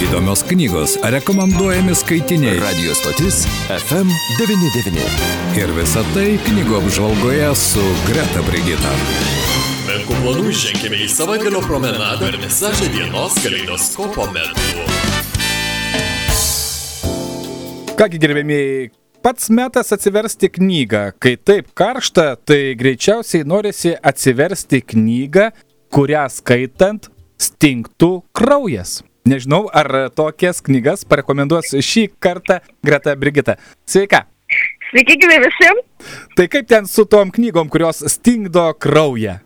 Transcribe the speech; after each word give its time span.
Įdomios 0.00 0.40
knygos, 0.48 0.94
rekomenduojami 1.12 1.92
skaitiniai. 1.94 2.56
Radio 2.56 2.94
stotis 2.96 3.42
FM99. 3.68 5.02
Ir 5.60 5.72
visa 5.76 6.00
tai 6.14 6.38
knygų 6.46 6.78
apžvalgoje 6.78 7.50
su 7.60 7.84
Greta 8.06 8.40
Brigita. 8.46 8.92
Menkų 9.90 10.16
planų 10.22 10.54
ženkime 10.56 11.02
į 11.04 11.08
savaitgalio 11.12 11.60
promenadą 11.66 12.30
ir 12.30 12.38
visažę 12.40 12.88
dienos 12.94 13.36
kaleidoskopo 13.44 14.24
metu. 14.32 14.86
Kągi 18.00 18.22
gerbėmiai, 18.24 18.88
pats 19.20 19.52
metas 19.52 19.92
atsiversti 19.92 20.48
knygą. 20.56 21.04
Kai 21.20 21.36
taip 21.36 21.74
karšta, 21.76 22.38
tai 22.40 22.72
greičiausiai 22.80 23.44
norisi 23.44 23.92
atsiversti 24.00 24.80
knygą, 24.80 25.50
kurią 25.92 26.24
skaitant 26.32 27.12
stingtų 27.36 28.14
kraujas. 28.32 29.02
Nežinau, 29.28 29.66
ar 29.76 30.08
tokias 30.16 30.62
knygas 30.64 31.04
parekomenduos 31.04 31.74
šį 31.84 32.06
kartą 32.22 32.60
Greta 32.84 33.12
Brigita. 33.20 33.58
Sveika. 33.84 34.24
Sveiki, 34.90 35.18
gyvi 35.20 35.36
visi. 35.44 35.68
Tai 36.38 36.46
kaip 36.50 36.70
ten 36.70 36.88
su 36.88 37.04
tom 37.04 37.30
knygom, 37.30 37.68
kurios 37.68 38.00
stingdo 38.08 38.70
kraują? 38.80 39.36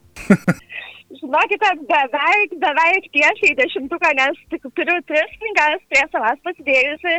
Žinokite, 1.25 1.71
beveik, 1.89 2.55
beveik 2.63 3.09
tiesiai 3.15 3.51
į 3.53 3.57
dešimtuką, 3.59 4.11
nes 4.19 4.39
tik 4.53 4.65
turiu 4.77 4.97
tris 5.09 5.35
knygas 5.41 5.83
prie 5.91 6.03
savęs 6.13 6.41
pasidėjusi 6.47 7.15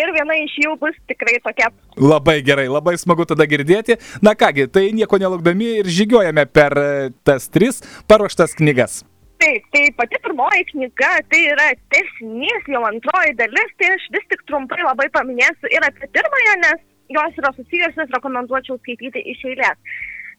ir 0.00 0.12
viena 0.16 0.38
iš 0.40 0.56
jų 0.64 0.74
bus 0.80 0.96
tikrai 1.10 1.38
tokia. 1.44 1.68
Labai 2.00 2.38
gerai, 2.46 2.66
labai 2.72 2.96
smagu 3.00 3.28
tada 3.28 3.46
girdėti. 3.48 3.98
Na 4.24 4.34
kągi, 4.38 4.66
tai 4.72 4.88
nieko 4.96 5.20
nelaukdami 5.20 5.72
ir 5.82 5.94
žygiuojame 6.00 6.46
per 6.48 6.78
e, 6.80 6.90
tas 7.28 7.50
tris 7.52 7.82
paruoštas 8.08 8.56
knygas. 8.58 9.02
Taip, 9.42 9.64
tai 9.74 9.90
pati 9.98 10.18
pirmoji 10.22 10.64
knyga, 10.68 11.10
tai 11.30 11.40
yra 11.50 11.64
tesinys, 11.90 12.66
jau 12.70 12.82
antroji 12.86 13.32
dalis, 13.40 13.72
tai 13.80 13.88
aš 13.96 14.04
vis 14.14 14.26
tik 14.30 14.44
trumpai 14.46 14.78
labai 14.84 15.08
paminėsiu 15.16 15.70
ir 15.74 15.82
apie 15.82 16.06
pirmąją, 16.14 16.52
nes 16.62 16.84
jos 17.16 17.40
yra 17.42 17.50
susijusios, 17.56 18.12
rekomenduočiau 18.14 18.78
skaityti 18.78 19.24
iš 19.32 19.42
eilės. 19.50 19.96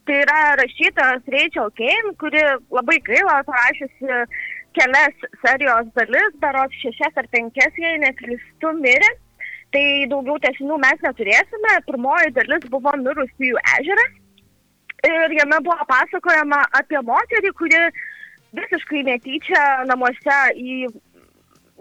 Tai 0.08 0.16
yra 0.22 0.38
rašytojas 0.60 1.28
Rachel 1.34 1.68
Kane, 1.80 2.14
kuri 2.22 2.46
labai 2.78 2.96
gaila 3.10 3.42
parašiusi 3.50 4.24
kelias 4.78 5.28
serijos 5.42 5.92
dalis, 6.00 6.40
berots 6.40 6.80
šešias 6.80 7.20
ar 7.20 7.28
penkias, 7.36 7.76
jei 7.84 8.00
neklystu, 8.06 8.72
mirė. 8.80 9.12
Tai 9.74 9.84
daugiau 10.14 10.40
tesinių 10.48 10.80
mes 10.80 11.04
neturėsime. 11.04 11.76
Pirmoji 11.90 12.34
dalis 12.40 12.66
buvo 12.72 12.96
mirusiųjų 13.04 13.62
ežeras. 13.76 14.20
Ir 15.04 15.36
jame 15.36 15.60
buvo 15.64 15.84
pasakojama 15.92 16.60
apie 16.80 17.00
moterį, 17.04 17.52
kuri 17.60 17.80
visiškai 18.54 19.02
netyčia 19.06 19.62
namuose 19.88 20.38
į 20.54 20.86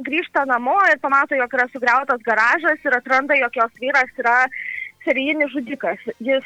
grįžta 0.04 0.46
namo 0.50 0.76
ir 0.90 1.00
pamato, 1.02 1.36
jog 1.38 1.52
yra 1.58 1.68
sugriautas 1.72 2.22
garažas 2.26 2.86
ir 2.86 2.96
atranda, 2.98 3.38
jog 3.38 3.60
jos 3.62 3.82
vyras 3.82 4.22
yra 4.22 4.38
serijinis 5.06 5.52
žudikas. 5.54 6.00
Jis 6.24 6.46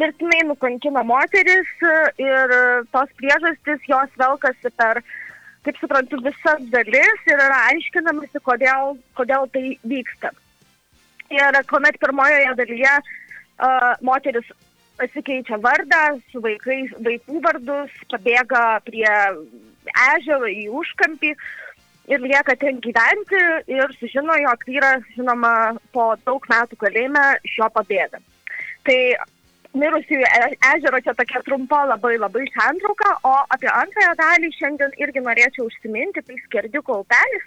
mirtinai 0.00 0.44
nukankina 0.48 1.02
moteris 1.06 1.70
ir 2.18 2.54
tos 2.94 3.10
priežastys 3.20 3.84
jos 3.90 4.14
velkasi 4.20 4.72
per, 4.78 5.02
kaip 5.66 5.80
suprantu, 5.82 6.22
visas 6.24 6.62
dalis 6.72 7.26
ir 7.28 7.36
yra 7.36 7.64
aiškinamasi, 7.72 8.42
kodėl, 8.46 8.96
kodėl 9.18 9.48
tai 9.52 9.74
vyksta. 9.84 10.32
Ir 11.30 11.60
kuomet 11.70 11.98
pirmojoje 12.02 12.54
dalyje 12.58 12.94
uh, 12.98 13.92
moteris 14.02 14.48
pasikeičia 15.00 15.58
vardą 15.64 16.04
su 16.30 16.42
vaikais, 16.44 16.92
vaikų 17.06 17.40
vardus, 17.44 17.96
pabėga 18.12 18.64
prie 18.86 19.10
ežero 20.14 20.48
į 20.50 20.68
užkampį 20.82 21.32
ir 22.10 22.24
lieka 22.24 22.56
ten 22.60 22.80
gyventi 22.84 23.40
ir 23.70 23.92
sužino, 23.98 24.36
jog 24.44 24.64
vyras, 24.68 25.04
žinoma, 25.16 25.54
po 25.94 26.12
daug 26.26 26.46
metų 26.50 26.78
kalėjime 26.80 27.26
iš 27.46 27.60
jo 27.62 27.68
pabėga. 27.76 28.20
Tai 28.88 28.98
mirusiųjų 29.78 30.26
e- 30.26 30.56
ežero 30.74 31.00
čia 31.04 31.14
tokia 31.14 31.42
trumpa 31.46 31.84
labai 31.92 32.16
labai 32.18 32.46
santrauka, 32.56 33.14
o 33.24 33.34
apie 33.54 33.70
antrąją 33.70 34.14
dalį 34.18 34.52
šiandien 34.56 34.96
irgi 35.02 35.22
norėčiau 35.26 35.68
užsiminti, 35.68 36.24
tai 36.26 36.38
skerdiko 36.46 37.00
upelis, 37.04 37.46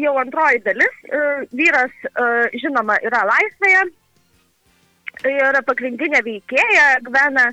jau 0.00 0.14
antroji 0.22 0.62
dalis, 0.64 1.00
e, 1.04 1.20
vyras, 1.52 1.92
e, 2.08 2.30
žinoma, 2.62 2.96
yra 3.04 3.26
laisvėje, 3.28 3.84
ir 5.28 5.60
pagrindinė 5.66 6.22
veikėja 6.26 6.86
Gvena, 7.06 7.50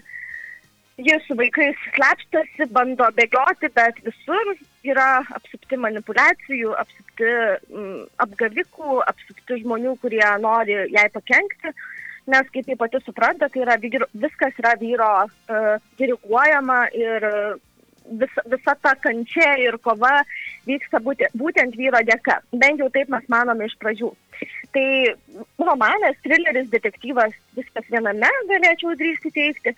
jis 0.97 1.25
su 1.27 1.35
vaikais 1.37 1.77
slapstasi, 1.95 2.69
bando 2.73 3.09
bėgioti, 3.17 3.69
bet 3.75 3.99
visur 4.05 4.55
yra 4.87 5.21
apsupti 5.35 5.77
manipulacijų, 5.77 6.73
apsupti 6.79 7.27
mm, 7.27 8.01
apgavikų, 8.23 9.01
apsupti 9.05 9.61
žmonių, 9.61 9.97
kurie 10.01 10.25
nori 10.41 10.79
jai 10.93 11.07
pakengti, 11.13 11.73
nes 12.27 12.49
kaip 12.53 12.67
jie 12.67 12.75
pati 12.79 12.99
supranta, 13.05 13.49
tai 13.49 13.63
yra, 13.63 13.77
viskas 13.79 14.57
yra 14.59 14.73
vyro 14.79 15.11
uh, 15.27 15.77
diriguojama 15.99 16.81
ir 16.97 17.27
uh, 17.29 17.55
vis, 18.11 18.33
visa 18.45 18.75
ta 18.81 18.95
kančia 18.95 19.55
ir 19.61 19.77
kova 19.83 20.21
vyksta 20.67 20.99
būti, 21.03 21.29
būtent 21.37 21.75
vyro 21.79 22.01
dėka. 22.07 22.39
Bent 22.53 22.81
jau 22.81 22.89
taip 22.93 23.11
mes 23.13 23.27
manome 23.31 23.67
iš 23.67 23.77
pradžių. 23.81 24.11
Tai 24.75 25.15
romanas, 25.63 26.17
trileris, 26.25 26.67
detektyvas, 26.73 27.33
viskas 27.57 27.87
viename 27.93 28.29
galėčiau 28.51 28.97
drįsti 28.99 29.33
teikti. 29.35 29.73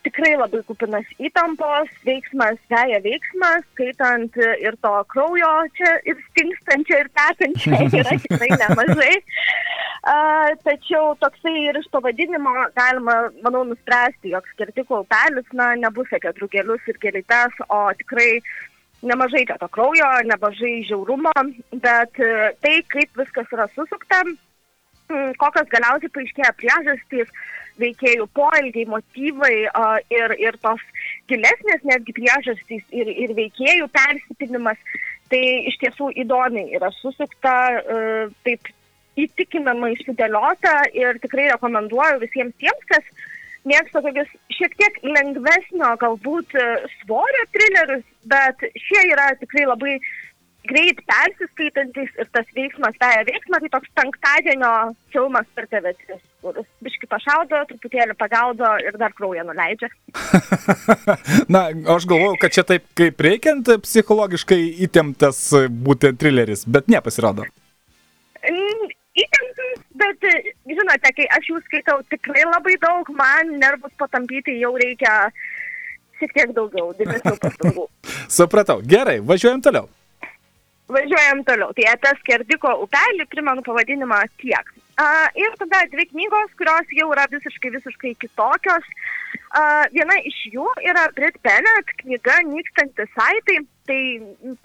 Tikrai 0.00 0.30
labai 0.40 0.62
kupinas 0.64 1.08
įtampos, 1.20 1.90
veiksmas, 2.06 2.56
veja 2.72 3.02
veiksmas, 3.04 3.66
skaitant 3.74 4.38
ir 4.40 4.78
to 4.80 4.92
kraujo 5.12 5.50
čia 5.76 5.90
ir 6.08 6.16
stingstančio 6.30 7.02
ir 7.02 7.10
tekančio 7.18 7.82
yra 8.00 8.16
tikrai 8.22 8.48
nemažai. 8.54 9.18
Uh, 10.00 10.56
tačiau 10.64 11.12
toksai 11.20 11.52
ir 11.66 11.76
iš 11.76 11.90
pavadinimo 11.92 12.54
galima, 12.72 13.18
manau, 13.44 13.66
nuspręsti, 13.68 14.32
jog 14.32 14.46
skirtikų 14.54 15.02
upelis, 15.02 15.50
na, 15.52 15.74
nebus 15.76 16.08
apie 16.16 16.32
drugelius 16.38 16.88
ir 16.88 16.96
gėlytes, 17.02 17.60
o 17.68 17.82
tikrai 18.00 18.30
nemažai 19.02 19.46
to 19.48 19.68
kraujo, 19.72 20.08
nemažai 20.28 20.80
žiaurumo, 20.88 21.32
bet 21.72 22.22
uh, 22.22 22.50
tai, 22.62 22.76
kaip 22.92 23.20
viskas 23.20 23.52
yra 23.56 23.68
susukta, 23.74 24.22
kokios 25.40 25.70
galiausiai 25.72 26.12
paaiškėja 26.14 26.52
priežastys, 26.58 27.30
veikėjų 27.80 28.26
poelgiai, 28.36 28.84
motyvai 28.86 29.54
ir, 30.12 30.34
ir 30.38 30.58
tos 30.62 30.82
gilesnės 31.30 31.82
netgi 31.88 32.14
priežastys 32.14 32.84
ir, 32.94 33.08
ir 33.08 33.32
veikėjų 33.34 33.88
persipinimas, 33.94 34.78
tai 35.32 35.40
iš 35.70 35.80
tiesų 35.82 36.12
įdomiai 36.24 36.76
yra 36.78 36.92
susukta, 37.00 37.56
uh, 37.80 38.36
taip 38.46 38.70
įtikinamai 39.18 39.96
sudėliota 40.04 40.76
ir 40.96 41.18
tikrai 41.22 41.50
rekomenduoju 41.50 42.22
visiems 42.22 42.54
tiems, 42.62 42.86
kas 42.90 43.06
mėgsta 43.68 44.02
tokius 44.04 44.30
šiek 44.56 44.74
tiek 44.80 44.98
lengvesnio 45.04 45.92
galbūt 46.00 46.56
e, 46.56 46.66
svorio 47.00 47.46
trilerius, 47.54 48.06
bet 48.30 48.66
šie 48.86 49.04
yra 49.12 49.30
tikrai 49.40 49.66
labai 49.68 49.98
greit 50.68 51.00
persiskaitantis 51.08 52.10
ir 52.20 52.28
tas 52.34 52.48
veiksmas, 52.56 52.96
tai 53.00 53.22
veiksmas, 53.28 53.62
tai 53.64 53.70
toks 53.72 53.92
penktadienio 53.96 54.72
filmas 55.12 55.48
per 55.56 55.66
TV3, 55.72 56.18
kuris 56.44 56.68
biški 56.84 57.08
pašaudo, 57.10 57.62
truputėlį 57.70 58.16
pagaudo 58.20 58.74
ir 58.84 58.98
dar 59.00 59.14
kraują 59.16 59.46
nuleidžia. 59.48 59.88
Na, 61.54 61.68
aš 61.96 62.08
galvojau, 62.10 62.36
kad 62.42 62.56
čia 62.56 62.66
taip 62.68 62.86
kaip 62.98 63.24
reikiant 63.24 63.72
psichologiškai 63.86 64.60
įtemptas 64.88 65.42
būtent 65.70 66.20
trileris, 66.20 66.66
bet 66.68 66.92
nepasirodo 66.92 67.48
bet 70.00 70.26
žinote, 70.68 71.12
kai 71.16 71.26
aš 71.36 71.48
jų 71.52 71.60
skaitau 71.66 72.00
tikrai 72.12 72.44
labai 72.48 72.76
daug, 72.82 73.08
man 73.16 73.56
nervus 73.60 73.92
patampyti 74.00 74.58
jau 74.60 74.72
reikia 74.80 75.30
šiek 76.20 76.34
tiek 76.36 76.52
daugiau, 76.56 76.92
didesnių 76.98 77.36
pastangų. 77.40 77.86
Supratau. 78.40 78.80
Gerai, 78.84 79.20
važiuojam 79.24 79.64
toliau. 79.64 79.88
Važiuojam 80.90 81.44
toliau. 81.46 81.72
Tai 81.76 81.86
apie 81.92 82.12
skerdiko 82.20 82.74
upelį, 82.84 83.26
primenu 83.30 83.64
pavadinimą 83.66 84.20
tiek. 84.42 84.72
Uh, 85.00 85.30
ir 85.38 85.54
tada 85.56 85.84
dvi 85.88 86.04
knygos, 86.10 86.50
kurios 86.60 86.90
jau 86.92 87.06
yra 87.14 87.24
visiškai, 87.32 87.70
visiškai 87.78 88.14
kitokios. 88.20 88.88
Uh, 89.54 89.86
viena 89.94 90.18
iš 90.28 90.42
jų 90.52 90.66
yra 90.90 91.06
Brit 91.16 91.38
Bennett 91.46 91.94
knyga 92.02 92.40
Nykstantis 92.50 93.12
saitai. 93.16 93.62
Tai 93.88 94.02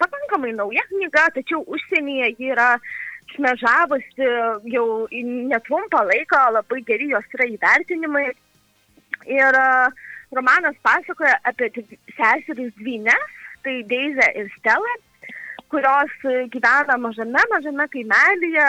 pakankamai 0.02 0.52
nauja 0.54 0.84
knyga, 0.90 1.30
tačiau 1.34 1.62
užsienyje 1.72 2.34
ji 2.36 2.52
yra 2.52 2.74
uh, 2.76 2.90
šmežavusi 3.36 4.28
jau 4.72 4.86
netrumpą 5.52 6.02
laiką, 6.10 6.42
labai 6.56 6.82
geri 6.88 7.10
jos 7.12 7.26
yra 7.36 7.48
įvertinimai. 7.52 8.28
Ir 9.30 9.58
romanas 10.34 10.76
pasakoja 10.84 11.36
apie 11.48 11.70
seseris 12.16 12.72
dvynės, 12.80 13.34
tai 13.64 13.80
Deizę 13.90 14.28
ir 14.38 14.50
Stelą, 14.58 14.94
kurios 15.72 16.12
gyvena 16.52 16.98
mažame, 17.00 17.42
mažame 17.50 17.88
kaimelyje, 17.92 18.68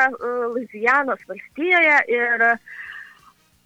Luizianos 0.55 1.21
valstijoje 1.29 1.97
ir 2.13 2.45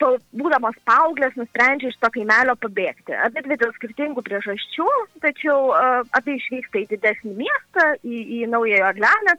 to, 0.01 0.15
būdamas 0.33 0.75
paauglės 0.89 1.36
nusprendžia 1.38 1.92
iš 1.92 2.00
to 2.01 2.09
kaimelio 2.15 2.56
pabėgti. 2.59 3.13
Abi 3.13 3.44
dvi 3.45 3.59
dėl 3.62 3.71
skirtingų 3.75 4.24
priežasčių, 4.25 4.88
tačiau 5.24 5.69
uh, 5.69 6.01
abi 6.18 6.39
išvyksta 6.39 6.81
į 6.81 6.88
didesnį 6.95 7.36
miestą, 7.44 7.86
į, 8.01 8.24
į 8.39 8.50
Naująją 8.50 8.89
Orleaną 8.89 9.38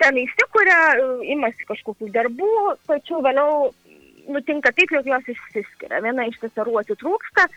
ten 0.00 0.18
įsikūrė, 0.24 0.78
imasi 1.34 1.66
kažkokių 1.68 2.10
darbų, 2.14 2.54
tačiau 2.88 3.20
vėliau 3.24 3.70
nutinka 4.30 4.72
taip, 4.76 4.92
jog 4.94 5.08
jos 5.10 5.28
išsiskiria. 5.34 6.00
Viena 6.04 6.26
iš 6.28 6.38
seserų 6.42 6.80
atitrūksta 6.82 7.48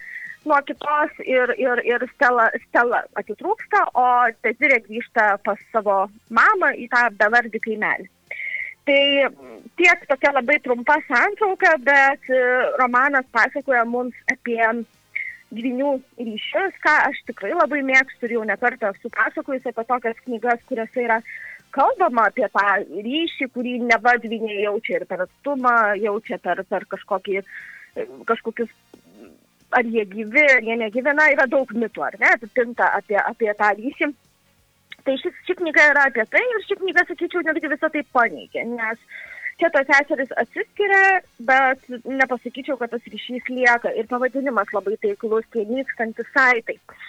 nuo 0.46 0.60
kitos 0.68 1.20
ir, 1.24 1.54
ir, 1.60 1.82
ir 1.88 2.04
stela, 2.16 2.50
stela 2.68 3.04
atitrūksta, 3.20 3.86
o 3.96 4.08
Tezirė 4.44 4.82
grįžta 4.88 5.38
pas 5.46 5.60
savo 5.72 6.04
mamą 6.34 6.74
į 6.80 6.90
tą 6.92 7.06
bevardį 7.20 7.62
kaimelį. 7.64 8.10
Tai 8.84 9.04
tiek 9.80 10.04
tokia 10.10 10.34
labai 10.36 10.58
trumpa 10.64 10.98
santrauka, 11.08 11.78
bet 11.86 12.28
e, 12.28 12.42
romanas 12.82 13.28
pasakoja 13.32 13.86
mums 13.88 14.18
apie 14.34 14.60
dvinių 15.54 15.94
ryšius, 16.20 16.76
ką 16.84 16.96
aš 17.08 17.22
tikrai 17.30 17.54
labai 17.56 17.80
mėgstu 17.86 18.28
ir 18.28 18.36
jau 18.38 18.44
nekartą 18.50 18.92
esu 18.92 19.12
pasakojusi 19.14 19.72
apie 19.72 19.86
tokias 19.88 20.20
knygas, 20.26 20.66
kuriuose 20.68 21.06
yra 21.06 21.22
kalbama 21.74 22.28
apie 22.30 22.48
tą 22.54 22.66
ryšį, 23.08 23.50
kurį 23.56 23.78
nevadviniai 23.90 24.64
jaučia 24.68 25.00
ir 25.00 25.08
per 25.10 25.26
atstumą, 25.26 25.76
jaučia 26.02 26.40
per, 26.44 26.64
per 26.70 26.86
kažkokį, 26.94 27.42
kažkokius, 28.30 28.72
ar 29.74 29.90
jie 29.90 30.06
gyvi, 30.10 30.46
ar 30.58 30.64
jie 30.66 30.78
negyvena, 30.80 31.32
yra 31.34 31.48
daug 31.50 31.72
mitų, 31.74 32.06
ar 32.06 32.18
ne, 32.22 32.34
apipinta 32.38 32.92
apie, 33.00 33.18
apie 33.22 33.52
tą 33.60 33.74
ryšį. 33.80 34.12
Tai 35.04 35.18
ši, 35.20 35.34
ši 35.48 35.58
knyga 35.60 35.90
yra 35.92 36.08
apie 36.08 36.24
tai 36.32 36.44
ir 36.48 36.66
ši 36.68 36.80
knyga, 36.80 37.04
sakyčiau, 37.10 37.44
netgi 37.44 37.72
visą 37.74 37.90
tai 37.92 38.06
paneigia, 38.16 38.64
nes 38.70 39.02
čia 39.60 39.70
tos 39.74 39.90
seseris 39.90 40.32
atsiskiria, 40.40 41.20
bet 41.50 41.84
nepasakyčiau, 42.08 42.78
kad 42.80 42.94
tas 42.94 43.10
ryšys 43.12 43.50
lieka 43.52 43.92
ir 44.00 44.08
pavadinimas 44.12 44.72
labai 44.76 44.96
taiklus, 45.04 45.50
tie 45.52 45.66
nykstantis 45.70 46.30
saitai. 46.38 46.78
Tai 46.78 47.02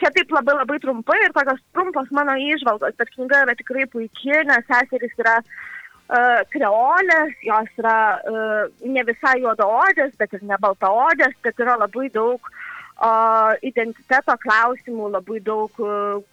čia 0.00 0.10
taip 0.14 0.34
labai 0.34 0.56
labai 0.58 0.78
trumpai 0.82 1.18
ir 1.24 1.32
tokios 1.36 1.62
trumpos 1.76 2.12
mano 2.14 2.36
įžvalgos, 2.40 2.94
bet 2.98 3.10
knyga 3.14 3.44
yra 3.46 3.56
tikrai 3.58 3.86
puikia, 3.92 4.42
nes 4.48 4.68
seserys 4.68 5.16
yra 5.22 5.34
uh, 5.42 6.40
kreolės, 6.52 7.34
jos 7.46 7.82
yra 7.82 7.98
uh, 8.20 8.62
ne 8.84 9.04
visai 9.08 9.36
juodaodės, 9.42 10.14
bet 10.20 10.36
ir 10.38 10.46
ne 10.46 10.60
baltaodės, 10.62 11.36
bet 11.46 11.60
yra 11.64 11.76
labai 11.82 12.08
daug 12.14 12.50
uh, 12.50 13.52
identiteto 13.66 14.38
klausimų, 14.46 15.12
labai 15.18 15.42
daug 15.44 15.84
uh, 15.84 16.24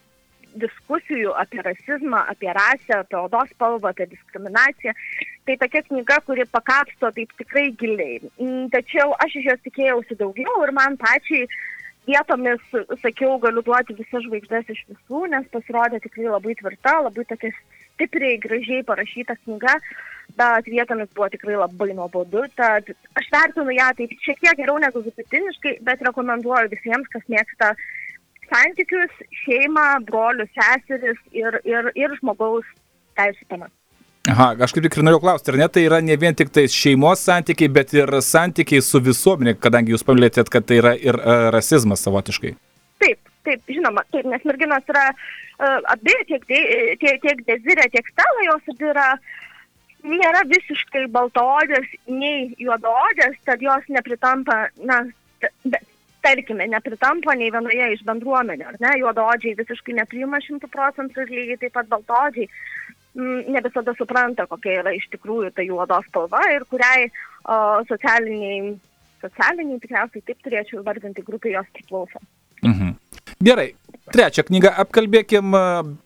diskusijų 0.60 1.34
apie 1.40 1.62
rasizmą, 1.66 2.24
apie 2.30 2.52
rasę, 2.54 3.00
apie 3.00 3.18
odos 3.18 3.50
spalvą, 3.54 3.90
apie 3.90 4.08
diskriminaciją. 4.12 4.94
Tai 5.48 5.56
tokia 5.64 5.82
knyga, 5.88 6.20
kuri 6.28 6.46
pakapsto 6.46 7.10
taip 7.16 7.32
tikrai 7.40 7.72
giliai. 7.80 8.20
Tačiau 8.74 9.16
aš 9.26 9.40
iš 9.40 9.50
jos 9.52 9.64
tikėjausi 9.68 10.20
daugiau 10.20 10.62
ir 10.68 10.74
man 10.78 11.00
pačiai 11.02 11.48
vietomis, 12.08 12.64
sakiau, 13.02 13.38
galiu 13.44 13.64
duoti 13.66 13.96
visas 13.98 14.26
žvaigždės 14.26 14.72
iš 14.74 14.82
visų, 14.90 15.26
nes 15.32 15.48
pasirodė 15.54 16.02
tikrai 16.04 16.30
labai 16.30 16.56
tvirta, 16.60 16.98
labai 17.06 17.26
tokia 17.30 17.54
stipriai, 17.94 18.40
gražiai 18.44 18.86
parašyta 18.88 19.38
knyga, 19.44 19.76
bet 20.40 20.70
vietomis 20.70 21.12
buvo 21.16 21.30
tikrai 21.34 21.60
labai 21.60 21.92
nuobodu. 21.94 22.46
Tad 22.60 22.90
aš 23.20 23.30
vertinu 23.36 23.76
ją 23.78 23.92
taip 24.00 24.16
šiek 24.26 24.42
tiek 24.42 24.58
geriau 24.60 24.80
negu 24.82 25.04
vidutiniškai, 25.06 25.78
bet 25.88 26.04
rekomenduoju 26.10 26.74
visiems, 26.74 27.12
kas 27.14 27.30
mėgsta 27.32 27.74
santykius, 28.50 29.14
šeimą, 29.44 29.88
brolius, 30.10 30.52
seseris 30.58 31.22
ir, 31.32 31.62
ir, 31.68 31.94
ir 31.96 32.20
žmogaus 32.20 32.68
teisų 33.18 33.50
temas. 33.50 33.72
Aha, 34.32 34.54
aš 34.64 34.72
kaip 34.72 34.86
tik 34.86 34.94
ir 34.96 35.04
norėjau 35.04 35.20
klausti, 35.20 35.52
ar 35.52 35.58
ne, 35.60 35.66
tai 35.68 35.82
yra 35.84 35.98
ne 36.00 36.16
vien 36.16 36.36
tik 36.40 36.48
tai 36.56 36.64
šeimos 36.72 37.26
santykiai, 37.28 37.68
bet 37.76 37.90
ir 37.98 38.08
santykiai 38.24 38.80
su 38.80 39.02
visuomenė, 39.04 39.58
kadangi 39.60 39.92
jūs 39.92 40.06
paminėtėt, 40.08 40.48
kad 40.54 40.64
tai 40.70 40.78
yra 40.80 40.94
ir 40.96 41.18
uh, 41.20 41.50
rasizmas 41.52 42.06
savotiškai. 42.08 42.54
Taip, 43.04 43.20
taip, 43.44 43.66
žinoma, 43.68 44.06
taip, 44.16 44.30
nes 44.32 44.46
merginos 44.48 44.88
yra 44.94 45.10
uh, 45.12 45.92
abi, 45.92 46.16
tiek, 46.30 46.48
tiek, 46.48 47.20
tiek 47.20 47.44
Dezirė, 47.50 47.90
tiek 47.92 48.08
Stela, 48.14 48.46
jos 48.48 48.72
abi 48.72 48.88
yra, 48.94 49.10
nėra 50.08 50.46
visiškai 50.54 51.10
baltaodės, 51.12 51.92
nei 52.08 52.54
juodaodės, 52.64 53.36
tad 53.44 53.66
jos 53.68 53.92
nepritampa, 53.92 54.70
na, 54.88 55.02
bet 55.44 55.84
tarkime, 56.24 56.70
nepritampa 56.72 57.36
nei 57.36 57.52
vienoje 57.52 57.92
iš 57.98 58.08
bendruomenių, 58.08 58.72
ar 58.72 58.80
ne, 58.80 58.96
juododžiai 59.02 59.58
visiškai 59.60 60.00
nepriima 60.00 60.40
šimtų 60.48 60.72
procentų 60.72 61.26
ir 61.26 61.36
lygiai 61.42 61.60
taip 61.66 61.76
pat 61.76 61.92
baltodžiai 61.92 62.48
ne 63.16 63.62
visada 63.66 63.94
supranta, 63.98 64.48
kokia 64.50 64.80
yra 64.82 64.94
iš 64.96 65.06
tikrųjų 65.14 65.52
ta 65.54 65.66
juodos 65.66 66.08
spalva 66.10 66.42
ir 66.54 66.66
kuriai 66.72 67.08
o, 67.10 67.58
socialiniai, 67.90 68.74
socialiniai, 69.22 69.80
tikriausiai 69.84 70.26
taip 70.26 70.42
turėčiau 70.46 70.84
vardinti 70.86 71.26
grupė 71.26 71.54
jos 71.54 71.70
priklauso. 71.78 72.22
Mhm. 72.64 72.96
Gerai, 73.44 73.74
trečią 74.14 74.46
knygą 74.48 74.72
apkalbėkim, 74.84 75.56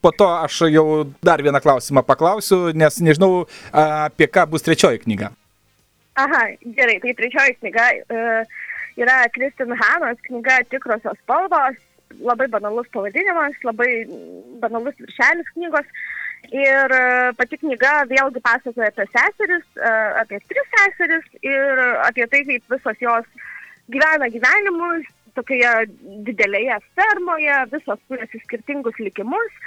po 0.01 0.11
to 0.17 0.27
aš 0.39 0.63
jau 0.73 0.85
dar 1.21 1.43
vieną 1.45 1.61
klausimą 1.61 2.01
paklausiu, 2.05 2.71
nes 2.73 2.97
nežinau, 3.05 3.45
apie 3.71 4.25
ką 4.31 4.47
bus 4.49 4.65
trečioji 4.65 5.03
knyga. 5.03 5.29
Aha, 6.17 6.43
gerai, 6.65 6.97
tai 7.03 7.13
trečioji 7.13 7.59
knyga 7.59 7.85
uh, 8.09 8.55
yra 8.97 9.17
Kristin 9.33 9.73
Hanos 9.77 10.17
knyga 10.25 10.63
Tikrosios 10.71 11.17
spalvos, 11.21 11.77
labai 12.19 12.47
banalus 12.49 12.89
pavadinimas, 12.93 13.57
labai 13.63 13.91
banalus 14.61 14.97
viršelis 15.03 15.51
knygos. 15.53 15.85
Uh, 16.37 16.47
Ir 16.51 16.93
e, 16.95 17.31
pati 17.35 17.57
knyga 17.59 18.05
vėlgi 18.07 18.39
pasakoja 18.43 18.87
apie 18.93 19.05
seseris, 19.11 19.65
e, 19.75 19.89
apie 20.21 20.39
tris 20.47 20.69
seseris 20.75 21.25
ir 21.43 21.81
apie 22.05 22.27
tai, 22.31 22.43
kaip 22.47 22.71
visos 22.71 23.01
jos 23.03 23.27
gyvena 23.91 24.29
gyvenimus 24.31 25.09
tokioje 25.35 25.89
didelėje 26.27 26.79
fermoje, 26.95 27.57
visos 27.73 27.99
kuriasi 28.07 28.39
skirtingus 28.45 28.95
likimus. 29.03 29.59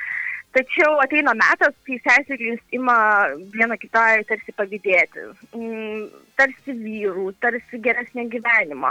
Tačiau 0.57 0.97
ateina 0.99 1.35
metas, 1.39 1.77
kai 1.87 2.01
seserys 2.03 2.63
ima 2.75 2.97
viena 3.53 3.77
kitai 3.79 4.25
tarsi 4.27 4.51
pavydėti, 4.57 5.29
mm, 5.55 6.09
tarsi 6.41 6.75
vyrų, 6.75 7.29
tarsi 7.45 7.79
geresnio 7.85 8.25
gyvenimo 8.33 8.91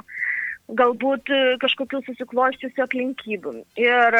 galbūt 0.77 1.29
e, 1.33 1.39
kažkokių 1.61 2.01
susikloščiusių 2.05 2.83
aplinkybių. 2.85 3.53
Ir 3.81 4.17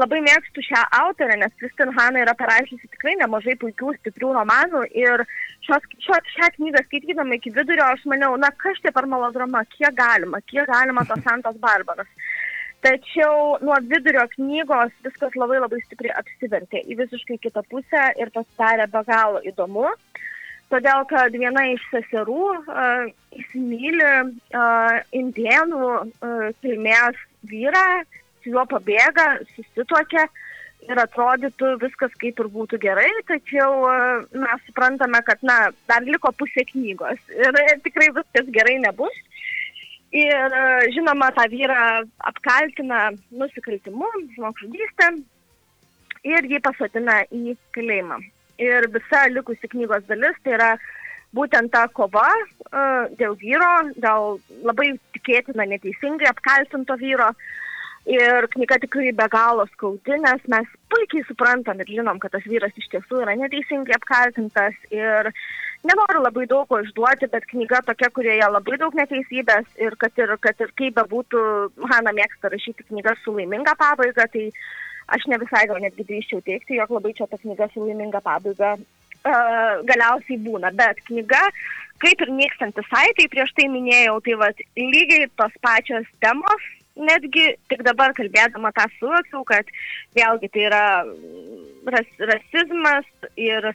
labai 0.00 0.20
mėgstu 0.24 0.64
šią 0.64 0.82
autorę, 1.00 1.36
nes 1.42 1.54
Kristin 1.60 1.92
Hanna 1.96 2.24
yra 2.24 2.34
parašiusi 2.38 2.88
tikrai 2.94 3.16
nemažai 3.20 3.56
puikių, 3.60 3.94
stiprių 3.98 4.32
romanų 4.38 4.86
ir 4.96 5.24
šios, 5.66 5.86
šios, 6.06 6.32
šią 6.36 6.50
knygą 6.56 6.84
skaitydama 6.86 7.36
iki 7.36 7.52
vidurio 7.56 7.88
aš 7.90 8.06
maniau, 8.10 8.36
na 8.40 8.52
kas 8.62 8.80
čia 8.84 8.94
per 8.96 9.08
melodrama, 9.10 9.64
kiek 9.76 9.96
galima, 9.96 10.40
kiek 10.48 10.68
galima 10.70 11.04
tos 11.08 11.24
Santos 11.26 11.58
Barbaros. 11.60 12.08
Tačiau 12.80 13.58
nuo 13.60 13.76
vidurio 13.84 14.22
knygos 14.38 14.94
viskas 15.04 15.34
labai 15.36 15.58
labai 15.60 15.82
stipriai 15.84 16.14
apsivertė 16.16 16.80
į 16.88 16.96
visiškai 17.02 17.36
kitą 17.42 17.60
pusę 17.68 18.06
ir 18.16 18.32
pasidarė 18.32 18.88
be 18.88 19.02
galo 19.04 19.42
įdomu. 19.44 19.90
Uh, 19.90 20.09
todėl 20.70 21.04
kad 21.10 21.34
viena 21.34 21.64
iš 21.72 21.82
seserų 21.90 22.44
uh, 22.54 23.08
įsimylė 23.36 24.12
uh, 24.22 25.00
indienų 25.16 25.88
uh, 25.90 26.46
kilmės 26.62 27.18
vyrą, 27.50 27.86
su 28.42 28.54
juo 28.54 28.64
pabėga, 28.70 29.26
susituokia 29.56 30.26
ir 30.88 31.00
atrodytų 31.02 31.74
viskas 31.82 32.14
kaip 32.22 32.40
ir 32.40 32.48
būtų 32.54 32.80
gerai, 32.82 33.08
tačiau 33.28 33.82
uh, 33.84 34.22
mes 34.32 34.64
suprantame, 34.68 35.20
kad 35.26 35.42
na, 35.46 35.58
dar 35.90 36.06
liko 36.06 36.32
pusė 36.38 36.64
knygos 36.70 37.20
ir 37.36 37.60
tikrai 37.84 38.12
viskas 38.16 38.54
gerai 38.54 38.78
nebus. 38.86 39.26
Ir 40.10 40.54
žinoma, 40.90 41.28
tą 41.36 41.44
vyrą 41.52 41.82
apkaltina 42.26 43.12
nusikaltimu, 43.30 44.08
žmogžudystę 44.34 45.12
ir 46.26 46.50
jį 46.50 46.58
pasodina 46.66 47.20
į 47.30 47.54
kalėjimą 47.76 48.18
ir 48.60 48.88
visa 48.94 49.26
likusi 49.32 49.70
knygos 49.72 50.04
dalis 50.08 50.36
tai 50.44 50.56
yra 50.58 50.70
būtent 51.36 51.70
ta 51.72 51.86
kova 51.94 52.26
uh, 52.26 53.06
dėl 53.18 53.36
vyro, 53.40 53.72
dėl 53.96 54.38
labai 54.66 54.92
tikėtina 55.16 55.66
neteisingai 55.70 56.30
apkaltinto 56.30 56.98
vyro. 57.00 57.30
Ir 58.08 58.46
knyga 58.54 58.78
tikrai 58.80 59.10
be 59.12 59.26
galo 59.28 59.66
skaudi, 59.74 60.16
nes 60.24 60.46
mes 60.48 60.68
puikiai 60.90 61.20
suprantam 61.28 61.82
ir 61.82 61.90
žinom, 61.98 62.16
kad 62.18 62.32
tas 62.32 62.46
vyras 62.48 62.72
iš 62.80 62.86
tiesų 62.94 63.20
yra 63.26 63.34
neteisingai 63.36 63.92
apkaltintas. 63.98 64.78
Ir 64.88 65.28
nenoriu 65.84 66.22
labai 66.24 66.46
daug 66.48 66.64
ko 66.70 66.80
išduoti, 66.80 67.28
bet 67.30 67.44
knyga 67.52 67.82
tokia, 67.86 68.08
kurioje 68.16 68.48
labai 68.56 68.78
daug 68.80 68.96
neteisybės 68.96 69.68
ir 69.84 69.98
kad 70.00 70.16
ir, 70.16 70.32
kad 70.40 70.64
ir 70.64 70.72
kaip 70.80 70.96
bebūtų, 70.96 71.42
Hanna 71.92 72.16
mėgsta 72.16 72.50
rašyti 72.50 72.88
knygas 72.88 73.20
su 73.20 73.36
laiminga 73.36 73.76
pabaiga, 73.78 74.24
tai 74.32 74.48
aš 75.16 75.26
ne 75.30 75.38
visai 75.42 75.66
gal 75.70 75.80
netgi 75.82 76.06
drįščiau 76.08 76.42
teikti, 76.46 76.78
jog 76.78 76.96
labai 76.96 77.14
čia 77.18 77.28
ta 77.30 77.38
knyga 77.40 77.68
su 77.72 77.84
laiminga 77.84 78.22
pabaiga 78.24 78.74
uh, 78.78 79.80
galiausiai 79.90 80.40
būna. 80.46 80.72
Bet 80.76 81.02
knyga, 81.08 81.40
kaip 82.02 82.24
ir 82.24 82.34
nykstantis 82.34 82.90
saitai, 82.90 83.28
prieš 83.32 83.54
tai 83.56 83.68
minėjau, 83.72 84.18
tai 84.26 84.36
va, 84.42 84.50
lygiai 84.78 85.30
tos 85.40 85.56
pačios 85.64 86.08
temos, 86.24 86.68
netgi 87.00 87.54
tik 87.70 87.82
dabar 87.86 88.14
kalbėdama 88.16 88.72
tą 88.76 88.86
suvokiau, 88.98 89.44
kad 89.48 89.68
vėlgi 90.16 90.52
tai 90.52 90.68
yra 90.68 90.84
ras, 91.94 92.14
rasizmas 92.32 93.08
ir 93.40 93.72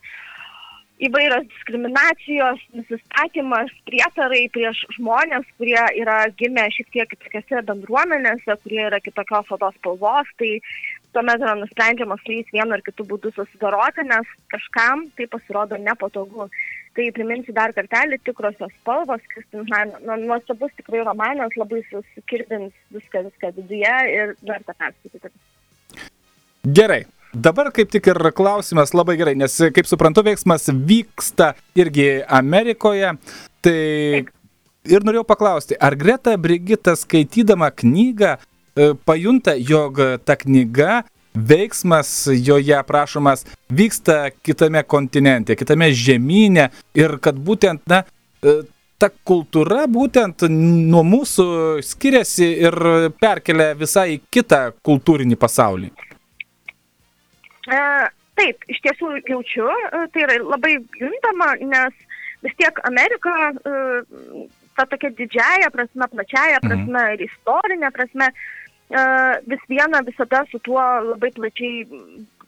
įvairios 1.06 1.44
diskriminacijos, 1.52 2.62
nusistatymas, 2.76 3.72
prietarai 3.88 4.46
prieš 4.56 4.86
žmonės, 4.96 5.48
kurie 5.60 5.82
yra 6.00 6.22
gimę 6.40 6.70
šiek 6.72 6.92
tiek 6.94 7.10
kitokiose 7.12 7.64
bendruomenėse, 7.68 8.56
kurie 8.64 8.86
yra 8.88 9.02
kitokios 9.04 9.52
odos 9.58 9.76
spalvos. 9.82 10.30
Tai 10.40 10.52
tuomet 11.16 11.42
yra 11.42 11.56
nusprendžiama 11.60 12.18
su 12.22 12.34
jais 12.36 12.52
vienu 12.54 12.76
ar 12.76 12.84
kitu 12.86 13.06
būdu 13.08 13.32
susidoroti, 13.36 14.04
nes 14.10 14.34
kažkam 14.54 15.08
tai 15.18 15.30
pasirodo 15.32 15.80
nepatogu. 15.82 16.50
Tai 16.96 17.10
priminsiu 17.12 17.52
dar 17.56 17.74
kartelį 17.76 18.22
tikrosios 18.24 18.72
spalvos, 18.78 19.24
Kristin 19.34 19.66
Haino, 19.68 19.98
nu, 20.06 20.16
nuostabus 20.30 20.72
tikrai 20.78 21.02
romanas, 21.04 21.58
labai 21.60 21.82
suskirdins 21.90 22.72
viską, 22.96 23.26
viską 23.26 23.52
viduje 23.58 23.98
ir 24.14 24.32
verta 24.48 24.76
perskaityti. 24.78 25.34
Gerai. 26.80 27.04
Dabar 27.36 27.68
kaip 27.76 27.90
tik 27.92 28.08
ir 28.08 28.18
klausimas 28.32 28.94
labai 28.96 29.18
gerai, 29.20 29.34
nes 29.36 29.58
kaip 29.76 29.90
suprantu, 29.90 30.24
veiksmas 30.24 30.70
vyksta 30.72 31.52
irgi 31.76 32.22
Amerikoje. 32.32 33.12
Tai 33.60 33.82
ir 34.96 35.04
norėjau 35.04 35.26
paklausti, 35.28 35.76
ar 35.76 35.98
Greta 36.00 36.38
Brigita 36.40 36.96
skaitydama 36.96 37.74
knygą 37.76 38.38
pajunta, 39.06 39.54
jog 39.56 40.00
ta 40.26 40.36
knyga 40.36 41.04
veiksmas 41.36 42.28
joje 42.32 42.76
aprašomas 42.78 43.46
vyksta 43.70 44.30
kitame 44.44 44.84
kontinente, 44.84 45.56
kitame 45.56 45.92
žemynė 45.92 46.70
ir 46.98 47.18
kad 47.22 47.36
būtent, 47.36 47.84
na, 47.92 48.04
e, 48.44 48.62
ta 49.00 49.10
kultūra 49.28 49.86
būtent 49.92 50.48
nuo 50.50 51.04
mūsų 51.04 51.48
skiriasi 51.84 52.48
ir 52.68 52.80
perkelia 53.20 53.74
visai 53.76 54.22
kitą 54.32 54.70
kultūrinį 54.86 55.36
pasaulį. 55.40 55.92
E, 57.66 57.82
taip, 58.40 58.68
iš 58.72 58.82
tiesų 58.86 59.18
jaučiu, 59.28 59.68
e, 59.68 60.06
tai 60.14 60.28
yra 60.28 60.40
labai 60.44 60.78
juntama, 61.02 61.56
nes 61.60 61.94
vis 62.46 62.56
tiek 62.62 62.80
Amerika, 62.88 63.52
e, 63.52 64.48
ta 64.76 64.86
tokia 64.92 65.10
didžiaja 65.18 65.72
prasme, 65.74 66.08
plačiaja 66.12 66.62
prasme 66.64 67.02
mhm. 67.02 67.16
ir 67.16 67.26
istorinė 67.28 67.92
prasme, 67.96 68.30
e, 68.30 68.65
vis 69.50 69.64
viena 69.70 70.02
visada 70.06 70.44
su 70.52 70.60
tuo 70.60 70.82
labai 71.12 71.32
plačiai 71.34 71.86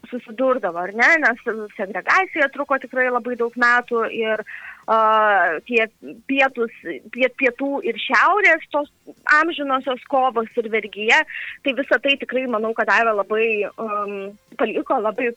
susidurdavo, 0.09 0.79
ar 0.79 0.93
ne, 0.95 1.09
nes 1.23 1.43
segregacija 1.75 2.49
truko 2.53 2.77
tikrai 2.79 3.09
labai 3.11 3.35
daug 3.39 3.55
metų 3.59 4.03
ir 4.15 4.43
uh, 4.43 5.57
tie 5.67 5.87
pietus, 6.29 6.73
piet, 7.13 7.35
pietų 7.39 7.71
ir 7.87 7.99
šiaurės 8.01 8.67
tos 8.71 8.91
amžinosios 9.39 10.03
kovos 10.11 10.61
ir 10.61 10.69
vergyje, 10.73 11.19
tai 11.63 11.75
visą 11.79 11.99
tai 12.03 12.15
tikrai 12.21 12.45
manau, 12.51 12.73
kad 12.77 12.89
davė 12.91 13.17
labai, 13.17 13.49
um, 13.75 14.15
paliko 14.59 15.01
labai 15.01 15.33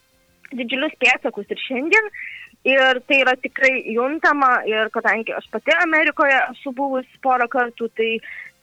didžiulius 0.52 0.94
pėtsakus 1.02 1.50
ir 1.50 1.66
šiandien. 1.66 2.12
Ir 2.68 2.98
tai 3.08 3.22
yra 3.22 3.32
tikrai 3.40 3.78
juntama 3.88 4.58
ir 4.68 4.90
kadangi 4.92 5.32
aš 5.32 5.46
pati 5.48 5.72
Amerikoje 5.80 6.36
esu 6.50 6.74
buvus 6.76 7.06
porą 7.24 7.46
kartų, 7.48 7.88
tai 7.96 8.10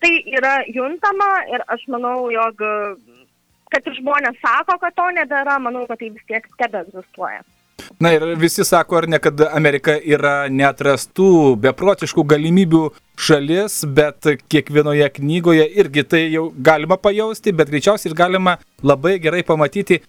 tai 0.04 0.14
yra 0.38 0.60
juntama 0.74 1.30
ir 1.54 1.64
aš 1.68 1.86
manau, 1.92 2.30
jog 2.34 2.64
kad 3.72 3.88
ir 3.88 4.00
žmonės 4.00 4.40
sako, 4.42 4.78
kad 4.82 4.96
to 4.96 5.08
nebėra, 5.18 5.60
manau, 5.60 5.86
kad 5.90 6.00
tai 6.02 6.12
vis 6.14 6.28
tiek 6.30 6.48
tebe 6.60 6.84
egzistuoja. 6.86 7.44
Na 8.02 8.12
ir 8.14 8.24
visi 8.38 8.66
sako, 8.66 8.98
ar 9.00 9.08
ne, 9.10 9.20
kad 9.22 9.42
Amerika 9.48 9.96
yra 9.98 10.50
neatrastų, 10.54 11.56
beprotiškų 11.64 12.26
galimybių 12.34 12.82
šalis, 13.28 13.80
bet 13.98 14.28
kiekvienoje 14.52 15.08
knygoje 15.18 15.66
irgi 15.82 16.04
tai 16.04 16.24
jau 16.34 16.48
galima 16.58 16.98
pajausti, 17.02 17.54
bet 17.56 17.72
greičiausiai 17.72 18.12
ir 18.12 18.18
galima 18.18 18.58
labai 18.86 19.16
gerai 19.24 19.44
pamatyti, 19.48 20.02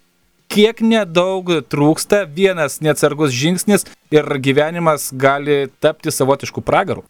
kiek 0.53 0.81
nedaug 0.85 1.53
trūksta 1.71 2.25
vienas 2.25 2.81
neatsargus 2.85 3.37
žingsnis 3.37 3.87
ir 4.13 4.29
gyvenimas 4.43 5.11
gali 5.13 5.67
tapti 5.81 6.13
savotiškų 6.13 6.65
pragarų. 6.65 7.05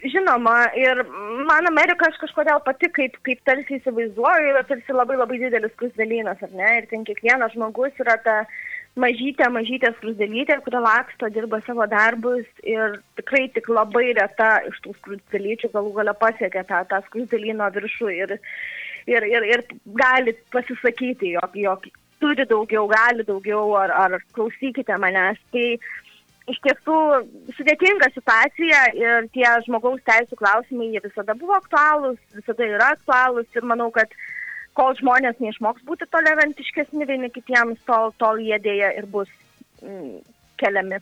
Žinoma, 0.00 0.70
ir 0.80 1.02
man 1.44 1.68
Amerika 1.68 2.08
aš 2.08 2.16
kažkodėl 2.22 2.62
pati 2.64 2.88
kaip, 2.96 3.18
kaip 3.26 3.40
tarsi 3.44 3.76
įsivaizduoju, 3.76 4.52
yra 4.54 4.62
tarsi 4.64 4.94
labai 4.96 5.18
labai 5.20 5.36
didelis 5.42 5.74
krusdelynas, 5.76 6.40
ar 6.46 6.52
ne? 6.56 6.70
Ir 6.78 6.86
ten 6.88 7.04
kiekvienas 7.04 7.52
žmogus 7.52 8.00
yra 8.00 8.16
ta 8.24 8.36
mažytė, 9.00 9.50
mažytė 9.52 9.92
krusdelytė, 10.00 10.56
kuri 10.64 10.80
laksto, 10.86 11.28
dirba 11.34 11.60
savo 11.66 11.84
darbus 11.90 12.48
ir 12.64 12.96
tikrai 13.20 13.46
tik 13.54 13.68
labai 13.68 14.06
reta 14.16 14.50
iš 14.70 14.80
tų 14.86 14.96
krusdelyčių 15.04 15.72
galų 15.74 15.94
gale 16.00 16.16
pasiekia 16.24 16.64
tą, 16.68 16.82
tą 16.88 17.02
krusdelyno 17.12 17.68
viršų 17.76 18.12
ir, 18.16 18.36
ir, 19.06 19.28
ir, 19.34 19.48
ir 19.52 19.66
gali 20.00 20.34
pasisakyti, 20.54 21.36
jog, 21.36 21.56
jog 21.60 21.90
turi 22.20 22.46
daugiau, 22.48 22.88
gali 22.88 23.24
daugiau, 23.28 23.74
ar, 23.80 23.92
ar 23.92 24.16
klausykite 24.36 24.96
manęs. 25.00 25.40
Tai, 25.52 25.66
iš 26.50 26.58
tiesų 26.64 26.96
sudėtinga 27.56 28.10
situacija 28.14 28.82
ir 28.98 29.28
tie 29.34 29.46
žmogaus 29.66 30.02
teisų 30.08 30.38
klausimai, 30.40 30.90
jie 30.94 31.02
visada 31.04 31.36
buvo 31.38 31.56
aktualūs, 31.58 32.18
visada 32.36 32.66
yra 32.66 32.92
aktualūs 32.96 33.58
ir 33.58 33.66
manau, 33.70 33.90
kad 33.94 34.12
kol 34.78 34.94
žmonės 34.98 35.40
neišmoks 35.42 35.84
būti 35.88 36.08
tolerantiškesni 36.14 37.08
vieni 37.08 37.30
kitiems, 37.34 37.80
tol, 37.88 38.14
tol 38.22 38.40
jie 38.42 38.58
dėja 38.62 38.92
ir 38.98 39.08
bus 39.10 39.30
mm, 39.82 40.20
keliami. 40.62 41.00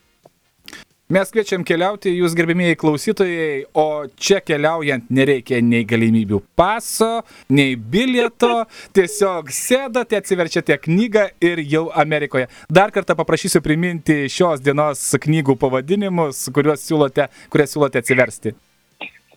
Mes 1.09 1.31
kviečiam 1.33 1.63
keliauti 1.65 2.11
jūs 2.13 2.35
gerbimieji 2.37 2.77
klausytojai, 2.77 3.63
o 3.73 4.05
čia 4.13 4.37
keliaujant 4.45 5.07
nereikia 5.09 5.57
nei 5.65 5.81
galimybių 5.89 6.37
paso, 6.53 7.23
nei 7.49 7.73
bilieto, 7.73 8.67
tiesiog 8.93 9.49
sėdate, 9.49 10.19
atsiverčiate 10.21 10.77
knygą 10.83 11.23
ir 11.49 11.63
jau 11.65 11.87
Amerikoje. 11.97 12.45
Dar 12.69 12.93
kartą 12.93 13.17
paprašysiu 13.17 13.63
priminti 13.65 14.19
šios 14.29 14.61
dienos 14.61 15.01
knygų 15.25 15.57
pavadinimus, 15.57 16.43
kuriuos 16.53 16.85
siūlote, 16.85 17.25
kurias 17.49 17.73
siūlote 17.73 18.03
atsiversti. 18.05 18.53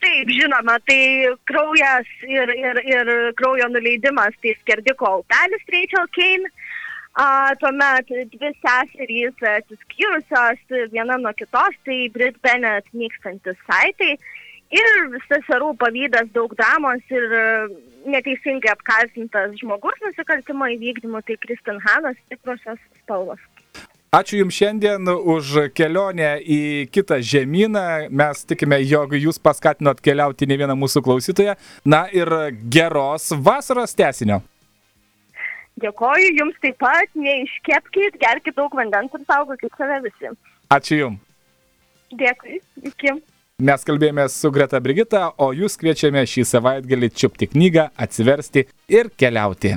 Taip, 0.02 0.28
žinoma, 0.28 0.76
tai 0.84 1.00
kraujas 1.48 2.12
ir, 2.28 2.52
ir, 2.52 2.84
ir 2.84 3.14
kraujo 3.40 3.72
nuleidimas, 3.72 4.36
tai 4.44 4.52
skerdiko 4.60 5.22
upelis 5.22 5.64
Rachel 5.72 6.12
Kane 6.18 6.52
A, 7.12 7.52
tuomet 7.60 8.08
dvi 8.08 8.50
seserys 8.62 9.42
atsiskyrusios 9.44 10.92
viena 10.94 11.18
nuo 11.20 11.32
kitos, 11.36 11.76
tai 11.84 12.06
Brit 12.14 12.38
Bennett 12.40 12.88
nykstantis 12.96 13.58
saitai 13.68 14.14
ir 14.72 15.18
seserų 15.28 15.74
pavydas 15.80 16.30
daug 16.32 16.54
damos 16.56 17.02
ir 17.12 17.26
neteisingai 18.08 18.72
apkaltintas 18.72 19.52
žmogus 19.60 19.98
nusikaltimo 20.06 20.70
įvykdymu, 20.72 21.20
tai 21.26 21.36
Kristin 21.42 21.82
Hanas 21.84 22.16
tikrosios 22.32 22.80
spalvos. 23.02 23.42
Ačiū 24.12 24.42
Jums 24.42 24.56
šiandien 24.56 25.08
už 25.08 25.70
kelionę 25.72 26.34
į 26.44 26.88
kitą 26.92 27.16
žemyną. 27.24 27.84
Mes 28.12 28.42
tikime, 28.44 28.76
jog 28.84 29.12
Jūs 29.16 29.40
paskatinot 29.40 30.00
keliauti 30.04 30.48
ne 30.48 30.58
vieną 30.60 30.76
mūsų 30.76 31.00
klausytoją. 31.04 31.54
Na 31.88 32.02
ir 32.12 32.28
geros 32.72 33.30
vasaros 33.32 33.96
tesinio. 33.96 34.42
Dėkoju 35.82 36.30
Jums 36.38 36.58
taip 36.62 36.78
pat, 36.82 37.10
neiškepkite, 37.18 38.20
gerkite 38.22 38.54
daug 38.58 38.74
vandens 38.78 39.14
ir 39.16 39.26
saugokit 39.26 39.74
save 39.78 39.98
visi. 40.06 40.32
Ačiū 40.72 40.98
Jums. 41.00 41.20
Dėkui, 42.12 42.60
iki. 42.84 43.16
Mes 43.62 43.86
kalbėjome 43.86 44.26
su 44.32 44.50
Greta 44.52 44.80
Brigita, 44.82 45.28
o 45.38 45.52
jūs 45.56 45.78
kviečiame 45.80 46.24
šį 46.28 46.44
savaitgalį 46.50 47.10
čiupti 47.14 47.48
knygą, 47.52 47.88
atsiversti 48.04 48.66
ir 48.90 49.10
keliauti. 49.16 49.76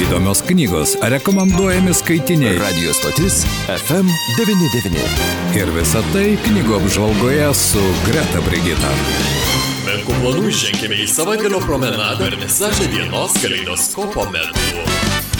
Įdomios 0.00 0.40
knygos, 0.48 0.94
rekomenduojami 1.12 1.92
skaitiniai. 1.94 2.56
Radio 2.62 2.94
stotis 2.96 3.42
FM99. 3.74 5.04
Ir 5.60 5.74
visa 5.76 6.00
tai 6.14 6.28
knygų 6.46 6.78
apžvalgoje 6.80 7.50
su 7.66 7.84
Greta 8.08 8.40
Brigita. 8.48 8.94
Menku 9.90 10.14
planu 10.22 10.50
ženkime 10.54 11.00
į 11.02 11.06
savaitgalio 11.10 11.58
promenadą 11.64 12.28
ir 12.30 12.36
visažę 12.38 12.86
dienos 12.92 13.34
kaleidoskopo 13.42 14.28
metu. 14.30 15.39